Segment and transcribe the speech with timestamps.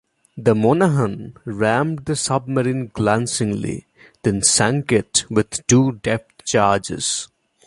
[0.35, 3.85] The "Monaghan" rammed the submarine glancingly,
[4.23, 7.27] then sank it with two depth charges.